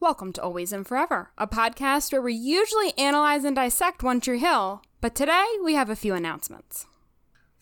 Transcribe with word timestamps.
Welcome 0.00 0.32
to 0.34 0.42
Always 0.42 0.72
and 0.72 0.86
Forever, 0.86 1.32
a 1.36 1.48
podcast 1.48 2.12
where 2.12 2.22
we 2.22 2.32
usually 2.32 2.96
analyze 2.96 3.42
and 3.42 3.56
dissect 3.56 4.04
One 4.04 4.20
Tree 4.20 4.38
Hill, 4.38 4.80
but 5.00 5.16
today 5.16 5.44
we 5.64 5.74
have 5.74 5.90
a 5.90 5.96
few 5.96 6.14
announcements. 6.14 6.86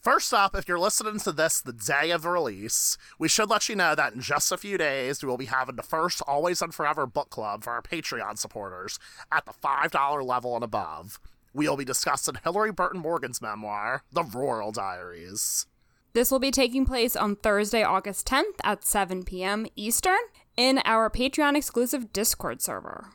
First 0.02 0.34
up, 0.34 0.54
if 0.54 0.68
you're 0.68 0.78
listening 0.78 1.18
to 1.20 1.32
this 1.32 1.62
the 1.62 1.72
day 1.72 2.10
of 2.10 2.22
the 2.22 2.28
release, 2.28 2.98
we 3.18 3.26
should 3.26 3.48
let 3.48 3.70
you 3.70 3.74
know 3.74 3.94
that 3.94 4.12
in 4.12 4.20
just 4.20 4.52
a 4.52 4.58
few 4.58 4.76
days 4.76 5.22
we 5.22 5.28
will 5.30 5.38
be 5.38 5.46
having 5.46 5.76
the 5.76 5.82
first 5.82 6.20
Always 6.26 6.60
and 6.60 6.74
Forever 6.74 7.06
book 7.06 7.30
club 7.30 7.64
for 7.64 7.72
our 7.72 7.80
Patreon 7.80 8.36
supporters 8.36 8.98
at 9.32 9.46
the 9.46 9.54
$5 9.54 10.22
level 10.22 10.54
and 10.56 10.62
above. 10.62 11.18
We'll 11.54 11.78
be 11.78 11.86
discussing 11.86 12.34
Hilarie 12.34 12.76
Burton 12.76 13.00
Morgan's 13.00 13.40
memoir, 13.40 14.02
The 14.12 14.24
Rural 14.24 14.72
Diaries. 14.72 15.64
This 16.12 16.30
will 16.30 16.38
be 16.38 16.50
taking 16.50 16.84
place 16.84 17.16
on 17.16 17.36
Thursday, 17.36 17.82
August 17.82 18.26
10th 18.26 18.58
at 18.62 18.84
7 18.84 19.24
p.m. 19.24 19.66
Eastern 19.74 20.18
in 20.56 20.80
our 20.84 21.10
Patreon 21.10 21.56
exclusive 21.56 22.12
Discord 22.12 22.62
server. 22.62 23.08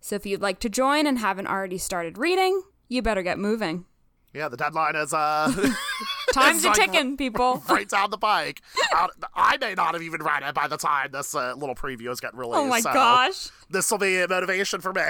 So 0.00 0.16
if 0.16 0.26
you'd 0.26 0.42
like 0.42 0.58
to 0.60 0.68
join 0.68 1.06
and 1.06 1.18
haven't 1.18 1.46
already 1.46 1.78
started 1.78 2.18
reading, 2.18 2.62
you 2.88 3.02
better 3.02 3.22
get 3.22 3.38
moving. 3.38 3.84
Yeah, 4.34 4.48
the 4.48 4.56
deadline 4.56 4.96
is 4.96 5.12
uh 5.12 5.52
Time's 6.32 6.64
a 6.64 6.72
ticking, 6.72 7.16
people. 7.16 7.62
right 7.68 7.88
down 7.88 8.10
the 8.10 8.18
pike. 8.18 8.62
I 8.92 9.08
I 9.34 9.56
may 9.58 9.74
not 9.74 9.94
have 9.94 10.02
even 10.02 10.22
read 10.22 10.42
it 10.42 10.54
by 10.54 10.66
the 10.66 10.76
time 10.76 11.10
this 11.12 11.34
uh, 11.34 11.54
little 11.54 11.74
preview 11.74 12.10
is 12.10 12.20
getting 12.20 12.38
released. 12.38 12.58
Oh 12.58 12.66
my 12.66 12.80
so 12.80 12.92
gosh. 12.92 13.50
This 13.68 13.90
will 13.90 13.98
be 13.98 14.20
a 14.20 14.28
motivation 14.28 14.80
for 14.80 14.92
me. 14.92 15.02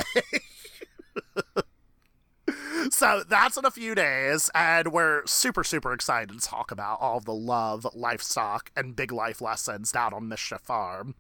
so 2.91 3.23
that's 3.29 3.57
in 3.57 3.65
a 3.65 3.71
few 3.71 3.95
days, 3.95 4.51
and 4.55 4.93
we're 4.93 5.25
super, 5.27 5.63
super 5.63 5.93
excited 5.93 6.31
to 6.31 6.41
talk 6.41 6.71
about 6.73 7.01
all 7.01 7.21
the 7.21 7.35
love, 7.35 7.87
livestock, 7.95 8.71
and 8.77 8.97
big 8.97 9.13
life 9.13 9.41
lessons 9.41 9.93
down 9.93 10.13
on 10.13 10.29
Mischief 10.29 10.61
Farm. 10.61 11.15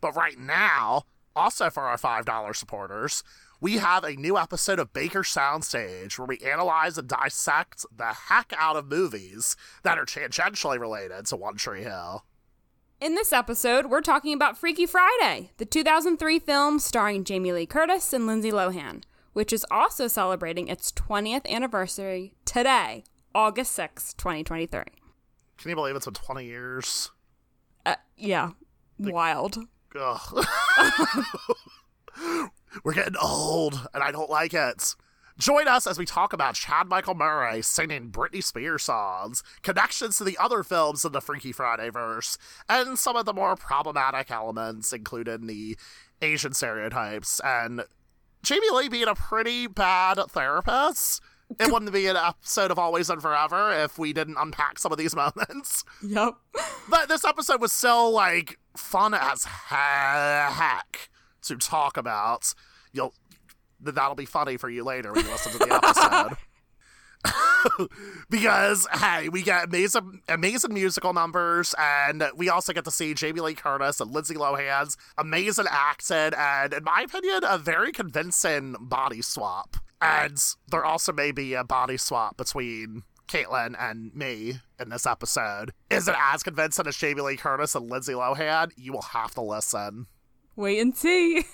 But 0.00 0.16
right 0.16 0.38
now, 0.38 1.04
also 1.34 1.70
for 1.70 1.84
our 1.84 1.96
$5 1.96 2.56
supporters, 2.56 3.22
we 3.60 3.78
have 3.78 4.04
a 4.04 4.16
new 4.16 4.36
episode 4.36 4.78
of 4.78 4.92
Baker 4.92 5.22
Soundstage 5.22 6.18
where 6.18 6.26
we 6.26 6.38
analyze 6.38 6.98
and 6.98 7.08
dissect 7.08 7.86
the 7.94 8.12
heck 8.28 8.52
out 8.56 8.76
of 8.76 8.86
movies 8.86 9.56
that 9.82 9.98
are 9.98 10.04
tangentially 10.04 10.78
related 10.78 11.26
to 11.26 11.36
One 11.36 11.56
Tree 11.56 11.82
Hill. 11.82 12.24
In 13.00 13.14
this 13.14 13.32
episode, 13.32 13.86
we're 13.86 14.00
talking 14.00 14.32
about 14.32 14.56
Freaky 14.56 14.86
Friday, 14.86 15.50
the 15.58 15.66
2003 15.66 16.38
film 16.38 16.78
starring 16.78 17.24
Jamie 17.24 17.52
Lee 17.52 17.66
Curtis 17.66 18.12
and 18.12 18.26
Lindsay 18.26 18.50
Lohan, 18.50 19.02
which 19.34 19.52
is 19.52 19.66
also 19.70 20.06
celebrating 20.06 20.68
its 20.68 20.92
20th 20.92 21.46
anniversary 21.46 22.34
today, 22.46 23.04
August 23.34 23.72
6, 23.72 24.14
2023. 24.14 24.82
Can 25.58 25.68
you 25.70 25.74
believe 25.74 25.94
it's 25.96 26.06
been 26.06 26.14
20 26.14 26.44
years? 26.44 27.10
Uh, 27.84 27.96
yeah, 28.16 28.52
wild. 28.98 29.58
Ugh. 29.98 30.46
We're 32.84 32.94
getting 32.94 33.16
old, 33.20 33.88
and 33.94 34.02
I 34.02 34.10
don't 34.10 34.30
like 34.30 34.54
it. 34.54 34.94
Join 35.38 35.68
us 35.68 35.86
as 35.86 35.98
we 35.98 36.06
talk 36.06 36.32
about 36.32 36.54
Chad 36.54 36.88
Michael 36.88 37.14
Murray 37.14 37.60
singing 37.60 38.10
Britney 38.10 38.42
Spears 38.42 38.84
songs, 38.84 39.42
connections 39.62 40.16
to 40.16 40.24
the 40.24 40.38
other 40.38 40.62
films 40.62 41.04
in 41.04 41.12
the 41.12 41.20
Freaky 41.20 41.52
Friday 41.52 41.90
verse, 41.90 42.38
and 42.70 42.98
some 42.98 43.16
of 43.16 43.26
the 43.26 43.34
more 43.34 43.54
problematic 43.54 44.30
elements, 44.30 44.94
including 44.94 45.46
the 45.46 45.76
Asian 46.22 46.54
stereotypes, 46.54 47.38
and 47.44 47.82
Jamie 48.42 48.70
Lee 48.70 48.88
being 48.88 49.08
a 49.08 49.14
pretty 49.14 49.66
bad 49.66 50.18
therapist. 50.30 51.20
It 51.60 51.70
wouldn't 51.70 51.92
be 51.92 52.06
an 52.06 52.16
episode 52.16 52.70
of 52.70 52.78
Always 52.78 53.08
and 53.10 53.20
Forever 53.22 53.72
if 53.72 53.98
we 53.98 54.12
didn't 54.12 54.36
unpack 54.38 54.78
some 54.78 54.90
of 54.90 54.98
these 54.98 55.14
moments. 55.14 55.84
Yep. 56.02 56.34
But 56.88 57.08
this 57.08 57.24
episode 57.24 57.60
was 57.60 57.72
so 57.72 58.08
like 58.08 58.58
fun 58.76 59.14
as 59.14 59.44
heck 59.44 61.08
to 61.42 61.56
talk 61.56 61.96
about. 61.96 62.54
You'll 62.92 63.14
that'll 63.80 64.14
be 64.14 64.24
funny 64.24 64.56
for 64.56 64.70
you 64.70 64.84
later 64.84 65.12
when 65.12 65.24
you 65.24 65.30
listen 65.30 65.52
to 65.52 65.58
the 65.58 65.74
episode. 65.74 66.36
because 68.30 68.86
hey, 68.92 69.28
we 69.28 69.42
get 69.42 69.64
amazing, 69.64 70.20
amazing 70.28 70.72
musical 70.72 71.12
numbers, 71.12 71.74
and 71.78 72.24
we 72.36 72.48
also 72.48 72.72
get 72.72 72.84
to 72.84 72.90
see 72.90 73.14
Jamie 73.14 73.40
Lee 73.40 73.54
Curtis 73.54 74.00
and 74.00 74.12
Lindsay 74.12 74.34
Lohan's 74.34 74.96
amazing 75.18 75.66
accent, 75.70 76.34
and 76.36 76.72
in 76.72 76.84
my 76.84 77.02
opinion, 77.02 77.40
a 77.44 77.58
very 77.58 77.92
convincing 77.92 78.76
body 78.80 79.22
swap. 79.22 79.76
And 80.00 80.38
there 80.70 80.84
also 80.84 81.12
may 81.12 81.32
be 81.32 81.54
a 81.54 81.64
body 81.64 81.96
swap 81.96 82.36
between 82.36 83.02
Kaitlyn 83.26 83.74
and 83.78 84.14
me 84.14 84.60
in 84.78 84.88
this 84.88 85.06
episode. 85.06 85.72
Is 85.90 86.08
it 86.08 86.14
as 86.18 86.42
convincing 86.42 86.86
as 86.86 86.96
Jamie 86.96 87.22
Lee 87.22 87.36
Curtis 87.36 87.74
and 87.74 87.90
Lindsay 87.90 88.12
Lohan? 88.12 88.72
You 88.76 88.92
will 88.92 89.02
have 89.02 89.34
to 89.34 89.40
listen. 89.40 90.06
Wait 90.54 90.80
and 90.80 90.96
see. 90.96 91.44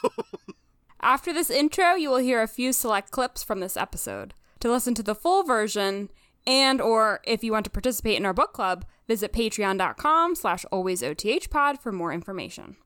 After 1.00 1.32
this 1.32 1.50
intro, 1.50 1.94
you 1.94 2.10
will 2.10 2.16
hear 2.16 2.42
a 2.42 2.48
few 2.48 2.72
select 2.72 3.10
clips 3.10 3.42
from 3.42 3.60
this 3.60 3.76
episode. 3.76 4.34
To 4.60 4.70
listen 4.70 4.94
to 4.94 5.02
the 5.02 5.14
full 5.14 5.42
version, 5.42 6.08
and 6.46 6.80
or 6.80 7.20
if 7.24 7.44
you 7.44 7.52
want 7.52 7.64
to 7.64 7.70
participate 7.70 8.16
in 8.16 8.24
our 8.24 8.32
book 8.32 8.52
club, 8.52 8.86
visit 9.06 9.32
patreon.com 9.32 10.34
slash 10.34 10.64
alwaysothpod 10.72 11.80
for 11.80 11.92
more 11.92 12.12
information. 12.12 12.76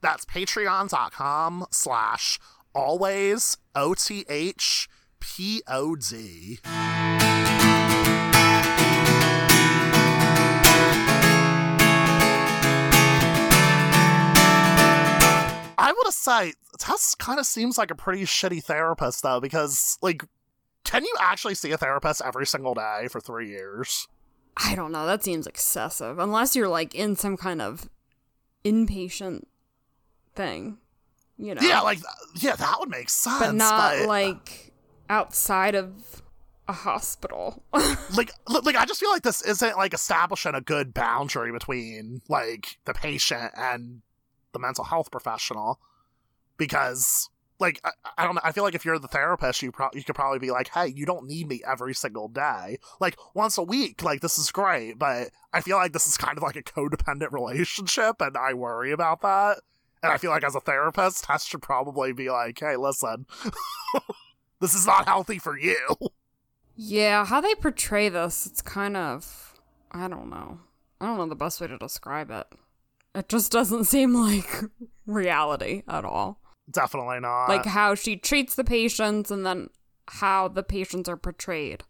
That's 0.00 0.24
patreon.com 0.24 1.66
slash 1.70 2.38
always 2.74 3.58
O-T-H 3.74 4.88
P-O-D. 5.40 6.58
I 15.78 15.94
would 15.96 16.12
say 16.12 16.52
Tess 16.78 17.14
kind 17.14 17.40
of 17.40 17.46
seems 17.46 17.78
like 17.78 17.90
a 17.90 17.94
pretty 17.94 18.24
shitty 18.24 18.62
therapist 18.62 19.22
though, 19.22 19.40
because 19.40 19.96
like, 20.02 20.26
can 20.84 21.06
you 21.06 21.16
actually 21.18 21.54
see 21.54 21.70
a 21.72 21.78
therapist 21.78 22.20
every 22.22 22.44
single 22.44 22.74
day 22.74 23.08
for 23.10 23.18
three 23.18 23.48
years? 23.48 24.06
I 24.58 24.74
don't 24.74 24.92
know, 24.92 25.06
that 25.06 25.24
seems 25.24 25.46
excessive. 25.46 26.18
Unless 26.18 26.54
you're 26.54 26.68
like 26.68 26.94
in 26.94 27.16
some 27.16 27.38
kind 27.38 27.62
of 27.62 27.88
inpatient 28.62 29.44
thing, 30.34 30.76
you 31.38 31.54
know. 31.54 31.62
Yeah, 31.62 31.80
like 31.80 32.00
yeah, 32.36 32.56
that 32.56 32.76
would 32.78 32.90
make 32.90 33.08
sense. 33.08 33.38
but 33.38 33.54
not 33.54 34.06
like 34.06 34.69
outside 35.10 35.74
of 35.74 36.22
a 36.68 36.72
hospital. 36.72 37.62
like 38.16 38.30
like 38.48 38.76
I 38.76 38.86
just 38.86 39.00
feel 39.00 39.10
like 39.10 39.22
this 39.22 39.42
isn't 39.42 39.76
like 39.76 39.92
establishing 39.92 40.54
a 40.54 40.60
good 40.62 40.94
boundary 40.94 41.52
between 41.52 42.22
like 42.28 42.78
the 42.86 42.94
patient 42.94 43.52
and 43.56 44.00
the 44.52 44.58
mental 44.58 44.84
health 44.84 45.10
professional 45.10 45.80
because 46.56 47.28
like 47.58 47.80
I, 47.84 47.90
I 48.18 48.24
don't 48.24 48.36
know 48.36 48.40
I 48.44 48.52
feel 48.52 48.64
like 48.64 48.76
if 48.76 48.84
you're 48.84 48.98
the 48.98 49.08
therapist 49.08 49.62
you 49.62 49.72
pro- 49.72 49.90
you 49.92 50.04
could 50.04 50.14
probably 50.14 50.38
be 50.38 50.52
like 50.52 50.68
hey 50.72 50.86
you 50.86 51.04
don't 51.04 51.26
need 51.26 51.48
me 51.48 51.60
every 51.66 51.92
single 51.94 52.28
day. 52.28 52.78
Like 53.00 53.16
once 53.34 53.58
a 53.58 53.62
week 53.64 54.04
like 54.04 54.20
this 54.20 54.38
is 54.38 54.52
great 54.52 54.96
but 54.96 55.30
I 55.52 55.60
feel 55.60 55.76
like 55.76 55.92
this 55.92 56.06
is 56.06 56.16
kind 56.16 56.38
of 56.38 56.44
like 56.44 56.56
a 56.56 56.62
codependent 56.62 57.32
relationship 57.32 58.20
and 58.20 58.36
I 58.36 58.54
worry 58.54 58.92
about 58.92 59.22
that. 59.22 59.58
And 60.02 60.10
I 60.10 60.16
feel 60.18 60.30
like 60.30 60.44
as 60.44 60.54
a 60.54 60.60
therapist 60.60 61.24
Tess 61.24 61.44
should 61.44 61.62
probably 61.62 62.12
be 62.12 62.30
like 62.30 62.60
hey 62.60 62.76
listen 62.76 63.26
this 64.60 64.74
is 64.74 64.86
not 64.86 65.06
healthy 65.06 65.38
for 65.38 65.58
you 65.58 65.96
Yeah, 66.76 67.24
how 67.26 67.40
they 67.40 67.54
portray 67.54 68.08
this, 68.08 68.46
it's 68.46 68.62
kind 68.62 68.96
of 68.96 69.58
I 69.92 70.08
don't 70.08 70.30
know. 70.30 70.60
I 71.00 71.06
don't 71.06 71.16
know 71.18 71.28
the 71.28 71.34
best 71.34 71.60
way 71.60 71.66
to 71.66 71.76
describe 71.78 72.30
it. 72.30 72.46
It 73.14 73.28
just 73.28 73.50
doesn't 73.52 73.84
seem 73.94 74.14
like 74.14 74.48
reality 75.06 75.82
at 75.88 76.04
all. 76.04 76.40
definitely 76.70 77.20
not 77.20 77.48
Like 77.48 77.66
how 77.66 77.94
she 77.94 78.16
treats 78.16 78.54
the 78.54 78.64
patients 78.64 79.30
and 79.30 79.44
then 79.44 79.68
how 80.08 80.48
the 80.48 80.62
patients 80.62 81.08
are 81.08 81.16
portrayed 81.16 81.82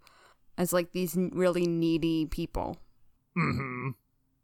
as 0.59 0.73
like 0.73 0.93
these 0.93 1.17
really 1.17 1.67
needy 1.67 2.27
people. 2.27 2.79
hmm 3.35 3.91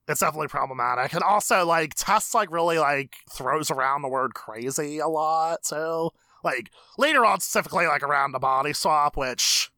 It's 0.08 0.20
definitely 0.20 0.48
problematic. 0.48 1.12
And 1.14 1.22
also, 1.22 1.66
like, 1.66 1.94
Tess, 1.94 2.32
like, 2.34 2.50
really, 2.52 2.78
like, 2.78 3.16
throws 3.30 3.70
around 3.70 4.02
the 4.02 4.08
word 4.08 4.34
crazy 4.34 4.98
a 4.98 5.08
lot, 5.08 5.64
too. 5.64 6.10
Like, 6.46 6.70
later 6.96 7.24
on, 7.24 7.40
specifically, 7.40 7.88
like, 7.88 8.04
around 8.04 8.30
the 8.30 8.38
body 8.38 8.72
swap, 8.72 9.16
which 9.16 9.68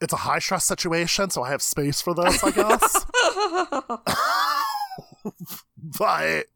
it's 0.00 0.12
a 0.12 0.16
high 0.16 0.40
stress 0.40 0.64
situation, 0.64 1.30
so 1.30 1.44
I 1.44 1.50
have 1.50 1.62
space 1.62 2.02
for 2.02 2.12
this, 2.12 2.42
I 2.42 2.50
guess. 2.50 3.06
but 5.98 6.46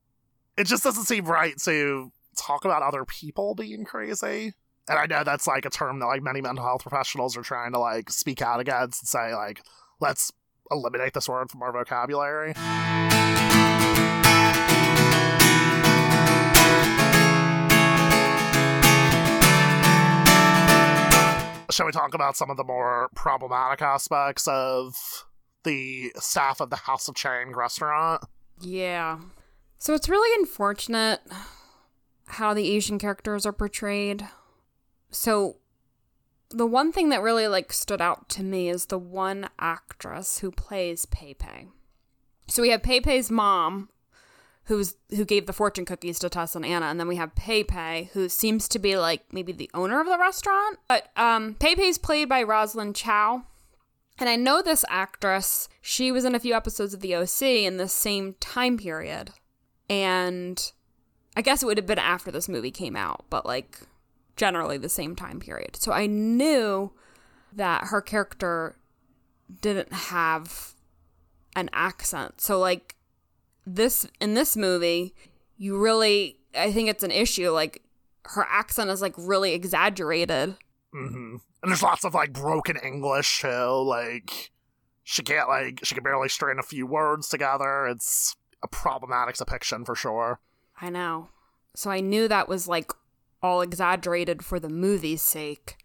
it 0.58 0.64
just 0.64 0.82
doesn't 0.82 1.04
seem 1.04 1.26
right 1.26 1.56
to 1.58 2.10
talk 2.36 2.64
about 2.64 2.82
other 2.82 3.04
people 3.04 3.54
being 3.54 3.84
crazy. 3.84 4.54
And 4.88 4.98
I 4.98 5.06
know 5.06 5.22
that's, 5.22 5.46
like, 5.46 5.64
a 5.64 5.70
term 5.70 6.00
that, 6.00 6.06
like, 6.06 6.24
many 6.24 6.40
mental 6.40 6.64
health 6.64 6.82
professionals 6.82 7.36
are 7.36 7.42
trying 7.42 7.72
to, 7.72 7.78
like, 7.78 8.10
speak 8.10 8.42
out 8.42 8.58
against 8.58 9.02
and 9.02 9.08
say, 9.08 9.32
like, 9.32 9.62
let's 10.00 10.32
eliminate 10.72 11.14
this 11.14 11.28
word 11.28 11.52
from 11.52 11.62
our 11.62 11.70
vocabulary. 11.70 12.52
Shall 21.72 21.86
we 21.86 21.92
talk 21.92 22.12
about 22.12 22.36
some 22.36 22.50
of 22.50 22.58
the 22.58 22.64
more 22.64 23.08
problematic 23.14 23.80
aspects 23.80 24.46
of 24.46 25.24
the 25.64 26.12
staff 26.16 26.60
of 26.60 26.68
the 26.68 26.76
House 26.76 27.08
of 27.08 27.14
Chang 27.14 27.52
restaurant? 27.52 28.22
Yeah. 28.60 29.20
So 29.78 29.94
it's 29.94 30.08
really 30.08 30.38
unfortunate 30.38 31.20
how 32.26 32.52
the 32.52 32.70
Asian 32.70 32.98
characters 32.98 33.46
are 33.46 33.54
portrayed. 33.54 34.28
So 35.10 35.56
the 36.50 36.66
one 36.66 36.92
thing 36.92 37.08
that 37.08 37.22
really 37.22 37.48
like 37.48 37.72
stood 37.72 38.02
out 38.02 38.28
to 38.30 38.42
me 38.42 38.68
is 38.68 38.86
the 38.86 38.98
one 38.98 39.48
actress 39.58 40.40
who 40.40 40.50
plays 40.50 41.06
Pei-Pei. 41.06 41.68
So 42.48 42.60
we 42.60 42.68
have 42.68 42.82
Pei-Pei's 42.82 43.30
mom, 43.30 43.88
who's 44.64 44.94
who 45.10 45.24
gave 45.24 45.46
the 45.46 45.52
fortune 45.52 45.84
cookies 45.84 46.18
to 46.20 46.28
Tess 46.28 46.54
and 46.54 46.64
Anna, 46.64 46.86
and 46.86 47.00
then 47.00 47.08
we 47.08 47.16
have 47.16 47.34
Pei-Pei, 47.34 48.10
who 48.12 48.28
seems 48.28 48.68
to 48.68 48.78
be 48.78 48.96
like 48.96 49.32
maybe 49.32 49.52
the 49.52 49.70
owner 49.74 50.00
of 50.00 50.06
the 50.06 50.18
restaurant. 50.18 50.78
But 50.88 51.10
um, 51.16 51.54
Pei-Pei's 51.54 51.98
played 51.98 52.28
by 52.28 52.42
Rosalind 52.42 52.94
Chao, 52.96 53.44
and 54.18 54.28
I 54.28 54.36
know 54.36 54.62
this 54.62 54.84
actress. 54.88 55.68
She 55.80 56.12
was 56.12 56.24
in 56.24 56.34
a 56.34 56.40
few 56.40 56.54
episodes 56.54 56.94
of 56.94 57.00
The 57.00 57.16
OC 57.16 57.42
in 57.42 57.76
the 57.76 57.88
same 57.88 58.34
time 58.40 58.78
period, 58.78 59.30
and 59.88 60.72
I 61.36 61.42
guess 61.42 61.62
it 61.62 61.66
would 61.66 61.78
have 61.78 61.86
been 61.86 61.98
after 61.98 62.30
this 62.30 62.48
movie 62.48 62.70
came 62.70 62.96
out, 62.96 63.24
but 63.30 63.44
like 63.44 63.80
generally 64.36 64.78
the 64.78 64.88
same 64.88 65.16
time 65.16 65.40
period. 65.40 65.76
So 65.76 65.92
I 65.92 66.06
knew 66.06 66.92
that 67.52 67.86
her 67.88 68.00
character 68.00 68.76
didn't 69.60 69.92
have 69.92 70.74
an 71.54 71.68
accent. 71.72 72.40
So 72.40 72.58
like 72.58 72.96
this 73.66 74.06
in 74.20 74.34
this 74.34 74.56
movie, 74.56 75.14
you 75.56 75.78
really 75.78 76.38
I 76.54 76.72
think 76.72 76.88
it's 76.88 77.02
an 77.02 77.10
issue 77.10 77.50
like 77.50 77.82
her 78.26 78.46
accent 78.48 78.90
is 78.90 79.02
like 79.02 79.14
really 79.16 79.52
exaggerated. 79.52 80.56
hmm 80.92 81.36
And 81.62 81.70
there's 81.70 81.82
lots 81.82 82.04
of 82.04 82.14
like 82.14 82.32
broken 82.32 82.76
English 82.76 83.40
too. 83.40 83.82
Like 83.84 84.50
she 85.04 85.22
can't 85.22 85.48
like 85.48 85.80
she 85.82 85.94
can 85.94 86.04
barely 86.04 86.28
string 86.28 86.58
a 86.58 86.62
few 86.62 86.86
words 86.86 87.28
together. 87.28 87.86
It's 87.86 88.36
a 88.62 88.68
problematic 88.68 89.36
depiction 89.36 89.84
for 89.84 89.94
sure. 89.94 90.40
I 90.80 90.90
know. 90.90 91.28
So 91.74 91.90
I 91.90 92.00
knew 92.00 92.28
that 92.28 92.48
was 92.48 92.68
like 92.68 92.92
all 93.42 93.60
exaggerated 93.60 94.44
for 94.44 94.60
the 94.60 94.68
movie's 94.68 95.22
sake 95.22 95.76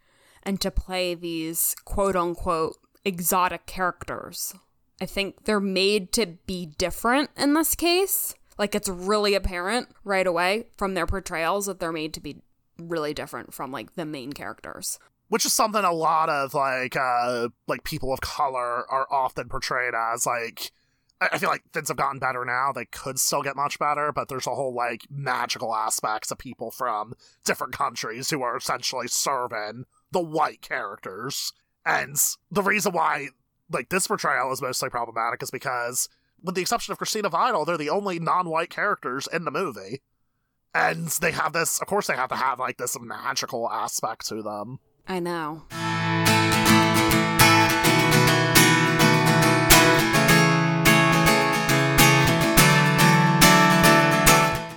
and 0.43 0.61
to 0.61 0.69
play 0.69 1.15
these 1.15 1.75
quote 1.85 2.15
unquote 2.15 2.77
exotic 3.03 3.65
characters. 3.65 4.53
I 5.01 5.05
think 5.05 5.45
they're 5.45 5.59
made 5.59 6.11
to 6.13 6.25
be 6.45 6.65
different 6.65 7.29
in 7.37 7.53
this 7.53 7.75
case. 7.75 8.33
Like 8.57 8.73
it's 8.73 8.89
really 8.89 9.35
apparent 9.35 9.89
right 10.03 10.25
away 10.25 10.67
from 10.77 10.93
their 10.93 11.05
portrayals 11.05 11.67
that 11.67 11.79
they're 11.79 11.91
made 11.91 12.13
to 12.15 12.19
be 12.19 12.41
really 12.79 13.13
different 13.13 13.53
from 13.53 13.71
like 13.71 13.95
the 13.95 14.05
main 14.05 14.33
characters. 14.33 14.99
Which 15.29 15.45
is 15.45 15.53
something 15.53 15.83
a 15.83 15.91
lot 15.91 16.29
of 16.29 16.53
like 16.53 16.95
uh 16.95 17.49
like 17.67 17.83
people 17.83 18.13
of 18.13 18.21
color 18.21 18.89
are 18.89 19.07
often 19.11 19.49
portrayed 19.49 19.93
as 19.93 20.25
like 20.25 20.71
I 21.19 21.39
feel 21.39 21.49
like 21.49 21.63
things 21.73 21.87
have 21.87 21.97
gotten 21.97 22.19
better 22.19 22.45
now. 22.45 22.71
They 22.71 22.85
could 22.85 23.19
still 23.19 23.41
get 23.41 23.55
much 23.55 23.79
better, 23.79 24.11
but 24.11 24.29
there's 24.29 24.45
a 24.45 24.53
whole 24.53 24.73
like 24.73 25.01
magical 25.09 25.73
aspects 25.73 26.31
of 26.31 26.37
people 26.37 26.69
from 26.69 27.15
different 27.43 27.73
countries 27.73 28.29
who 28.29 28.43
are 28.43 28.57
essentially 28.57 29.07
serving 29.07 29.85
the 30.11 30.21
white 30.21 30.61
characters. 30.61 31.53
And 31.85 32.15
the 32.51 32.61
reason 32.61 32.91
why 32.91 33.29
like 33.69 33.89
this 33.89 34.07
portrayal 34.07 34.51
is 34.51 34.61
mostly 34.61 34.89
problematic 34.89 35.43
is 35.43 35.51
because 35.51 36.09
with 36.41 36.55
the 36.55 36.61
exception 36.61 36.91
of 36.91 36.97
Christina 36.97 37.29
Vidal, 37.29 37.65
they're 37.65 37.77
the 37.77 37.89
only 37.89 38.19
non-white 38.19 38.69
characters 38.69 39.27
in 39.31 39.45
the 39.45 39.51
movie. 39.51 40.01
And 40.73 41.07
they 41.07 41.31
have 41.31 41.53
this 41.53 41.81
of 41.81 41.87
course 41.87 42.07
they 42.07 42.15
have 42.15 42.29
to 42.29 42.35
have 42.35 42.59
like 42.59 42.77
this 42.77 42.97
magical 42.99 43.69
aspect 43.69 44.27
to 44.27 44.41
them. 44.41 44.79
I 45.07 45.19
know. 45.19 45.63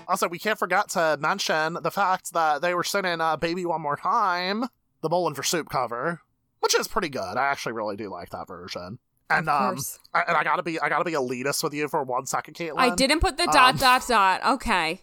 Also, 0.08 0.28
we 0.28 0.40
can't 0.40 0.58
forget 0.58 0.88
to 0.88 1.16
mention 1.20 1.78
the 1.82 1.90
fact 1.92 2.32
that 2.32 2.62
they 2.62 2.75
were 2.75 2.82
singing 2.82 3.20
uh, 3.20 3.37
"Baby 3.37 3.64
One 3.64 3.81
More 3.81 3.94
Time," 3.94 4.64
the 5.02 5.08
Bowling 5.08 5.37
for 5.37 5.44
Soup 5.44 5.69
cover, 5.69 6.20
which 6.61 6.75
is 6.79 6.89
pretty 6.89 7.09
good. 7.09 7.37
I 7.37 7.47
actually 7.47 7.73
really 7.73 7.97
do 7.97 8.09
like 8.11 8.31
that 8.31 8.47
version. 8.47 8.99
And 9.29 9.49
um. 9.49 9.79
I, 10.12 10.23
and 10.27 10.37
I 10.37 10.43
gotta 10.45 10.62
be, 10.62 10.81
I 10.81 10.89
gotta 10.89 11.05
be 11.05 11.12
elitist 11.12 11.62
with 11.62 11.73
you 11.73 11.87
for 11.89 12.03
one 12.03 12.27
second, 12.27 12.55
Kaitlyn. 12.55 12.79
I 12.79 12.95
didn't 12.95 13.21
put 13.21 13.37
the 13.37 13.47
dot 13.47 13.75
Um, 13.75 13.77
dot 13.77 14.05
dot. 14.09 14.41
Okay. 14.55 15.03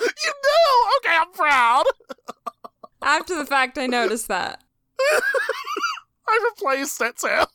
You 0.00 0.06
knew. 0.26 0.96
Okay, 0.98 1.16
I'm 1.16 1.32
proud. 1.32 1.84
After 3.02 3.36
the 3.36 3.44
fact 3.44 3.78
I 3.78 3.86
noticed 3.86 4.28
that. 4.28 4.62
I 6.28 6.50
replaced 6.56 7.00
it 7.00 7.16
too. 7.18 7.28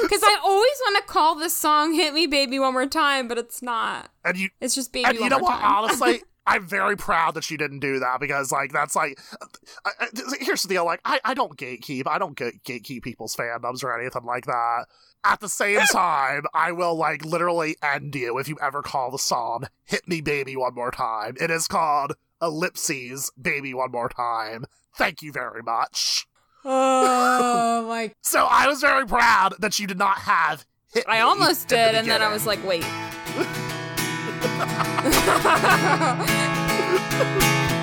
Because 0.00 0.22
I 0.22 0.38
always 0.42 0.80
want 0.86 1.04
to 1.06 1.12
call 1.12 1.34
this 1.34 1.54
song 1.54 1.92
"Hit 1.92 2.14
Me, 2.14 2.26
Baby, 2.26 2.58
One 2.58 2.72
More 2.72 2.86
Time," 2.86 3.28
but 3.28 3.36
it's 3.36 3.60
not. 3.60 4.10
And 4.24 4.38
you, 4.38 4.48
It's 4.58 4.74
just 4.74 4.90
"Baby, 4.90 5.04
and 5.04 5.14
you 5.16 5.20
One 5.20 5.30
know 5.30 5.38
More 5.38 5.50
what? 5.50 5.60
Time." 5.60 5.84
Honestly, 5.84 6.22
I'm 6.46 6.66
very 6.66 6.96
proud 6.96 7.34
that 7.34 7.50
you 7.50 7.56
didn't 7.56 7.80
do 7.80 8.00
that 8.00 8.20
because, 8.20 8.50
like, 8.50 8.72
that's 8.72 8.96
like. 8.96 9.18
I, 9.84 9.90
I, 10.00 10.06
here's 10.40 10.62
the 10.62 10.68
deal: 10.68 10.84
like, 10.84 11.00
I, 11.04 11.20
I 11.24 11.34
don't 11.34 11.56
gatekeep. 11.56 12.06
I 12.06 12.18
don't 12.18 12.36
gate, 12.36 12.64
gatekeep 12.64 13.02
people's 13.02 13.36
fandoms 13.36 13.84
or 13.84 13.98
anything 13.98 14.24
like 14.24 14.46
that. 14.46 14.86
At 15.24 15.38
the 15.38 15.48
same 15.48 15.80
time, 15.92 16.42
I 16.52 16.72
will 16.72 16.96
like 16.96 17.24
literally 17.24 17.76
end 17.80 18.14
you 18.16 18.38
if 18.38 18.48
you 18.48 18.56
ever 18.60 18.82
call 18.82 19.12
the 19.12 19.18
song 19.18 19.68
"Hit 19.84 20.08
Me, 20.08 20.20
Baby, 20.20 20.56
One 20.56 20.74
More 20.74 20.90
Time." 20.90 21.36
It 21.40 21.50
is 21.50 21.68
called 21.68 22.14
Ellipses, 22.40 23.30
"Baby, 23.40 23.72
One 23.72 23.92
More 23.92 24.08
Time." 24.08 24.64
Thank 24.96 25.22
you 25.22 25.30
very 25.30 25.62
much. 25.62 26.26
oh 26.64 27.84
my! 27.88 28.12
So 28.20 28.46
I 28.50 28.66
was 28.66 28.80
very 28.80 29.06
proud 29.06 29.54
that 29.60 29.78
you 29.78 29.86
did 29.86 29.98
not 29.98 30.18
have 30.18 30.66
hit. 30.92 31.04
I 31.06 31.18
me 31.18 31.20
almost 31.20 31.70
in 31.70 31.78
the 31.78 31.84
did, 31.86 31.94
and 31.94 32.08
then 32.08 32.20
I 32.20 32.32
was 32.32 32.46
like, 32.46 32.64
"Wait." 32.66 32.84
Ha 35.52 35.58
ha 35.58 35.76
ha 35.86 36.14
ha! 36.16 37.81